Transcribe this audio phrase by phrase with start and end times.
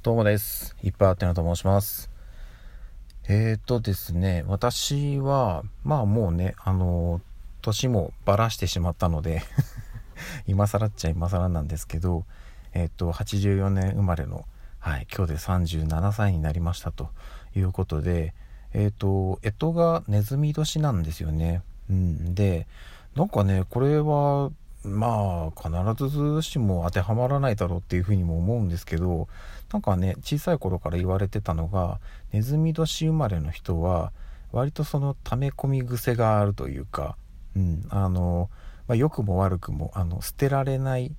[0.00, 0.76] どうもです。
[0.84, 2.08] いっぱいあてなと申します。
[3.28, 7.20] えーとですね、私は、まあもうね、あの、
[7.62, 9.42] 年もばらしてしまったので
[10.46, 12.24] 今更っちゃ今更なんですけど、
[12.74, 14.46] えっ、と、84年生まれの、
[14.78, 17.10] はい、今日で37歳になりましたと
[17.56, 18.34] いうことで、
[18.74, 21.62] えっ、と、干支がネズミ年なんですよね。
[21.90, 22.36] うん。
[22.36, 22.68] で、
[23.16, 24.52] なんかね、これは、
[24.84, 29.28] まあ必ずしも当てはまらないだろうっていうふうにも思うんですけど
[29.72, 32.00] なんかね小さい頃から言われてたのが
[32.32, 34.12] ネズミ年生まれの人は
[34.52, 37.16] 割とその溜め込み癖があるというか、
[37.56, 38.50] うんあの
[38.86, 41.12] まあ、良くも悪くもあの捨てられない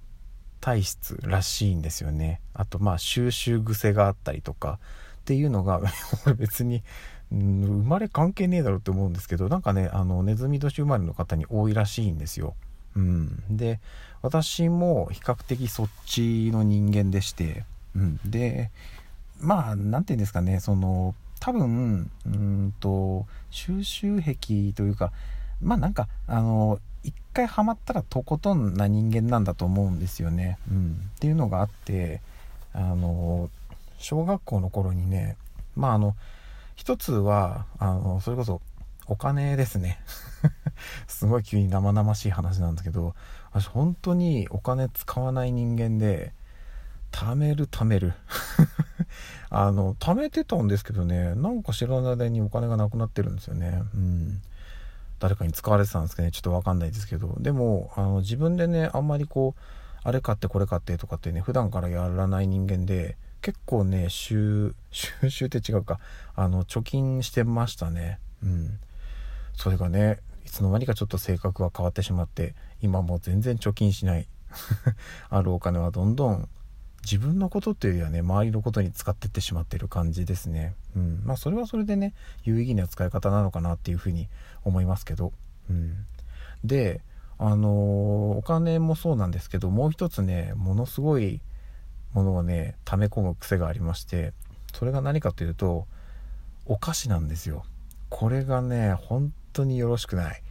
[0.62, 4.80] 体質らしいんですよねあとまあ収集癖があったりとか
[5.20, 5.81] っていうのが
[6.38, 6.84] 別に、
[7.31, 12.55] うん、生まれ関係ねえだろうって思うんですけどなんかねあのネズミ年生まれの方に多いらしいんですよ。
[12.99, 13.80] うん、で
[14.21, 17.63] 私も比較的そっちの人間でして、
[17.95, 18.70] うん、で
[19.39, 25.11] まあ何て言うんですかねその多分うんと収集癖というか
[25.61, 30.58] まあなんかあの一回ハマったらとことんな人間なんだと思うんですよね。
[30.70, 32.22] うん、っていうのがあって
[32.73, 33.50] あの
[33.97, 35.38] 小学校の頃にね
[35.75, 36.16] まああの
[36.75, 38.61] 一つはあのそれこそ
[39.08, 40.00] お金ですね。
[41.08, 43.16] すごい急に生々しい話なんだけど
[43.52, 46.33] 私本当にお金使わない人間で
[47.11, 48.13] 貯める貯める。
[49.49, 53.81] あの貯めてたんですけどねなんか知らない間にお金がなくなってるんですよね。
[53.94, 54.41] うん。
[55.19, 57.36] 誰かに使われてたんですけどねちょっと分かんないですけど。
[57.39, 59.61] でもあの自分でねあんまりこう
[60.03, 65.99] あれ買ってこれ買ってとかってね普段からやらない人間で結構ね収集って違うか。
[66.36, 68.19] あの貯金してましたね。
[68.43, 68.80] うん。
[69.55, 70.19] それがね
[70.50, 74.28] いつの間にかちょっと性格が変わってしまって今もう全然貯金しない。
[75.30, 76.50] あるお金はどんどん
[77.03, 80.73] 自分のことっていうよりはね周りのことに使ってってしまってる感じですね。
[80.95, 81.22] うん。
[81.23, 84.27] まあそれはそれでね有意義な使い方なのかなっていうふうに
[84.64, 85.33] 思いますけど。
[85.70, 86.05] うん。
[86.64, 87.02] で
[87.37, 91.42] あのー、お金もそうなんですけどもう一つねものすごい
[92.14, 94.33] ものをね溜め込む癖がありまして
[94.73, 95.86] それが何かというと
[96.66, 97.66] お菓子なんですよ。
[98.10, 100.43] これがね本当によろしくない。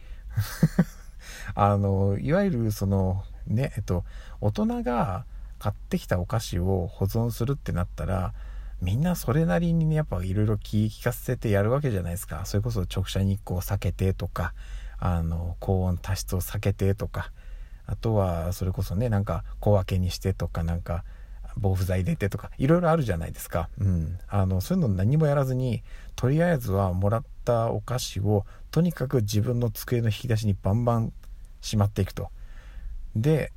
[1.55, 4.05] あのいわゆるそのねえっと
[4.39, 5.25] 大人が
[5.57, 8.33] 買ってきたお菓子を保存するってなったら
[8.81, 12.45] みんなそれなりにねやっぱいろいろ気利かせてやるわけじゃないですか。
[12.45, 14.53] それこそ直射日光を避けてとか
[14.99, 17.31] あの高温多湿を避けてとか。
[17.91, 21.03] あとはそれこそねなんか小分けにしてとかなんか
[21.57, 25.81] 防腐剤入れてとかいろいろあるじゃないですか、うん、あのそういうの何もやらずに
[26.15, 31.13] とりあえずはもらったお菓子をとにかく自分の机の引き出しにバンバン
[31.61, 32.29] しまっていくと。
[33.15, 33.51] で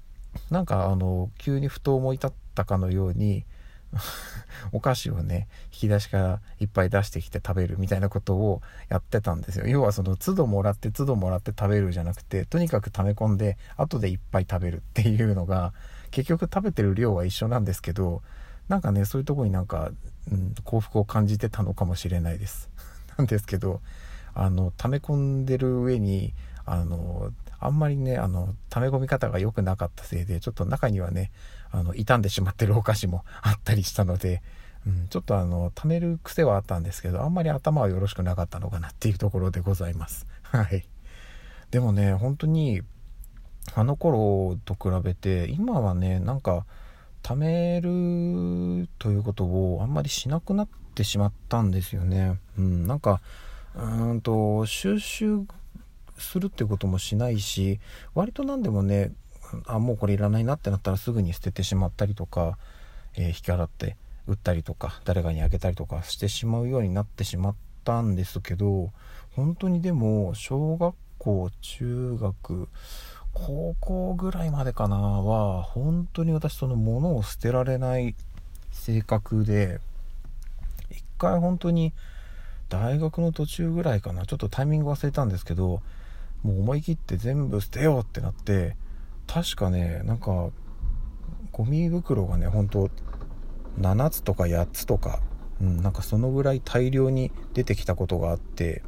[0.51, 3.45] なんかあの急にふと思い立ったかのように
[4.73, 9.67] お菓子をね引き出しからいっぱい出してきて食べるみたいなことをやってたんですよ。
[9.67, 15.75] 要はその都度もらって都度もらって食べるじゃなくてとにかく溜め込んで後でいっぱい食べるっていうのが
[16.11, 18.23] 結局食べてる量は一緒なんですけど
[18.69, 19.91] なんかねそういうとこになんか、
[20.31, 22.71] うん、幸福を感じてたのかもしれないです。
[23.17, 23.81] なんですけど
[24.35, 26.35] あの溜め込んでる上に
[26.65, 31.31] あのあんまりねあの溜め込み方が良くなかったせいでちょっと中にはね
[31.71, 34.43] あの傷んでしまってるお菓子も あったりしたので、
[34.87, 40.27] うん、ちょっとあの貯める癖はあったんですけどあんまり頭はよろしくなかったのかなっていうところでございます。
[40.43, 40.87] はい。
[41.71, 42.83] でもね本当に
[43.75, 46.67] あの頃と比べて今はねなんか
[47.23, 52.39] 貯めるということをあんまりしなくなってしまったんですよね。
[52.59, 53.21] うん、なんか
[53.75, 55.41] うんと収集
[56.19, 57.81] するってこともしないし
[58.15, 59.13] 割と何でもね
[59.67, 62.59] あもうこれいらないなってなったらすぐに捨ててしまったりとか、
[63.17, 63.97] えー、引き払って
[64.27, 67.55] 売ったりとか誰かにあげたりとかしてしまうようになってしまっ
[67.85, 68.93] たんですけど
[69.35, 72.69] 本当にでも小学校中学
[73.35, 78.15] 高校ぐらいまでかなは本当に私その物を捨てられない
[78.71, 79.81] 性格で
[80.91, 81.93] 一回本当に
[82.69, 85.83] 大学の途中ぐらいかなちょっとタイミング忘れたんですけど
[86.43, 88.77] もう思い切って全部捨てようってなって
[89.27, 90.51] 確かねなんか
[91.53, 92.91] ゴミ袋がね本当
[93.79, 95.21] 7つとか8つとか、
[95.61, 98.83] うん、なんかそのぐらい大量に出てきたことがあって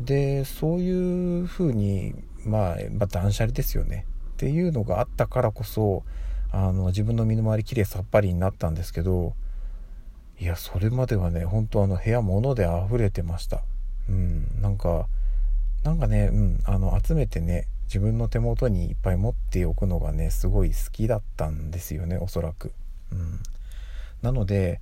[0.00, 2.14] でそういう風に
[2.46, 4.06] まあ、まあ、断捨離ですよね。
[4.34, 6.04] っていうのがあったからこそ
[6.52, 9.34] あの自分の身の回りきれいさっぱりになったんですけど
[10.38, 13.62] いやそれまではね本当あの部屋物で溢れてました。
[14.08, 14.60] うん。
[14.60, 15.06] なんか
[15.82, 22.72] なんかね、うん、あの集めてね自分の手元にいっぱい持っておくのがねすごい好きだったんですよねおそらく、
[23.12, 23.40] うん、
[24.22, 24.80] なので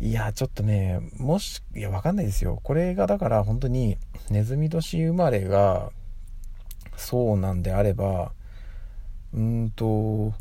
[0.00, 2.60] いやちょっとねもしいやわかんないですよ。
[2.62, 3.96] これがだから本当に
[4.30, 5.90] ネズミ年生まれが
[6.96, 8.32] そうなんであれば
[9.32, 10.32] うんと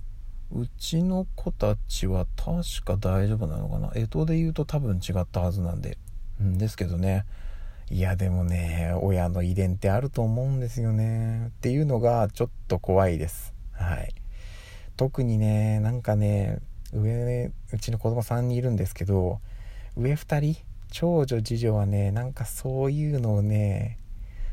[0.52, 3.90] うちの子たちは確か大丈夫なのかな？
[3.90, 5.98] 干支で言うと多分違ったはずなんで、
[6.40, 7.26] うんですけどね。
[7.92, 11.48] いやでもね親の遺伝ってあると思うんですよね。
[11.48, 13.54] っていうのがちょっと怖いです。
[13.74, 14.14] はい。
[14.98, 16.60] 特にねなんかね
[16.94, 19.40] 上うちの子供3人いるんですけど
[19.98, 20.62] 上2人
[20.92, 24.00] 長女次女はねなんかそういうのをね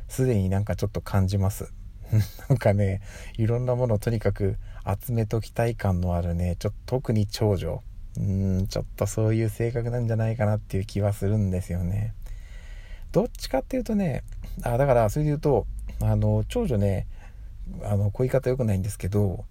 [0.09, 1.73] すでになんかちょっと感じます。
[2.49, 3.01] なんかね
[3.39, 4.57] いろんなものをとにかく
[5.07, 7.83] 集めときたい感のあるねちょっと特に長女。
[8.15, 12.13] うんちょっとそういう性格なんじゃないかなっていう気はするんですよね。
[13.11, 14.23] どっちかっていうとね
[14.63, 15.67] あだからそれで言うと
[16.01, 17.07] あの長女ね
[17.83, 19.45] あのこう言い方良くないんですけど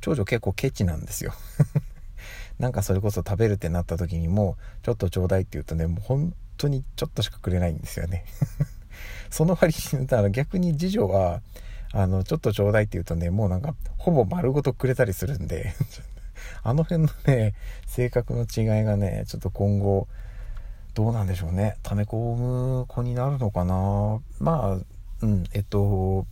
[0.00, 1.32] 長女結構ケチなんですよ。
[2.58, 8.24] なんかそれこそ食べるってなった時にもちょっとちょうだいって言うとねもう本当にちょっとしかくれないんですよね。
[9.30, 11.40] その割にだから逆に次女は
[11.92, 15.74] あのちょっとちょうだいって言うとねもうなんかほぼ丸ごとくれたりするんで
[16.62, 17.54] あの辺のね
[17.86, 20.06] 性格の違いがねちょっと今後
[20.94, 21.76] どうなんでしょうね。
[21.82, 24.20] 溜め込む子になるのかな。
[24.40, 24.78] まあ
[25.22, 26.26] うんえっと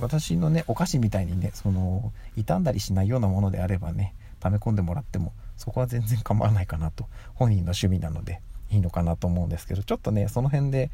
[0.00, 7.06] 私のねお菓子みたいにねその傷んだりしないようなものであればね溜め込んでもらってもそこは全然構わないかなと。
[7.34, 10.90] 本人の趣味なのでいいのかなと思うんですけどちょっとねその辺で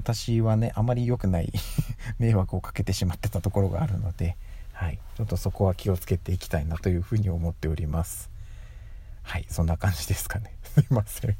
[0.00, 1.52] 私はねあまり良くない
[2.18, 4.36] 迷惑をかけてしまってたところがあるので、
[4.72, 8.30] はい、ちょっとそこは気をつけていきたいなというふうに思っております。
[9.22, 9.46] はい。
[9.50, 10.54] そんな感じですかね。
[10.64, 11.36] すいません。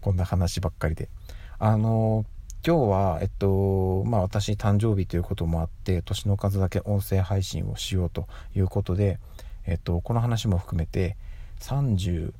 [0.00, 1.08] こんな話ばっかりで。
[1.58, 2.24] あの
[2.64, 9.18] 今日はえっとまあ私誕生日ということもあって年の数だけ音声配信をしようということで
[9.64, 11.16] えっとこの話も含めて
[11.60, 12.32] 37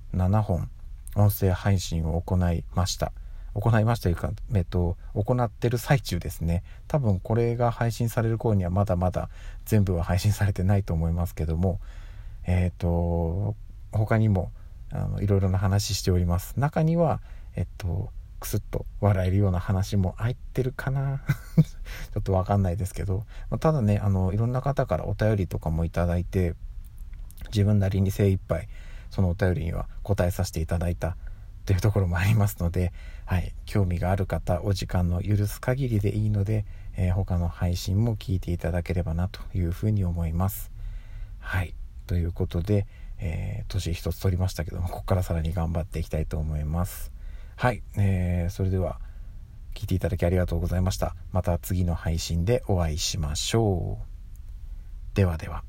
[0.43, 0.71] 本
[1.15, 3.13] 音声配信を行いました。
[3.61, 6.63] 行いましたというか、えっと、行ってる最中ですね。
[6.89, 9.31] 多分これが配信される頃にはまだまだ
[9.65, 11.81] 全部は配信されてないと思いますけども、
[12.47, 13.55] えっ、と、
[13.93, 14.53] 他にも
[14.93, 16.59] あのいろいろな話しております。
[16.61, 17.21] 中には、
[17.55, 18.11] えっと、
[18.41, 21.23] クスッと笑えるような話も入ってるかな
[22.13, 26.55] ちょっとわかんないですけど、まただね、あの、いろんな方からお便りとかもいただいて、
[27.47, 28.69] 自分なりに精一杯
[29.11, 31.17] そのお便りには答えさせていただいた
[31.67, 32.93] というところもありますので、
[33.27, 36.65] はい、興味がある方お時間の許す限りでいいので、
[36.97, 40.71] えー、他の配信も聞いていただければなというふうに思います。
[41.41, 41.75] はい
[42.07, 42.87] ということで、
[43.19, 47.13] えー、年一つ取りましたけどもここからさらに頑張っていきたいと思います。
[47.57, 49.01] はい、えー、それでは
[49.75, 51.17] 聞いていただきありがとうございました。
[51.33, 55.17] また次の配信でお会いしましょう。
[55.17, 55.65] ではでは。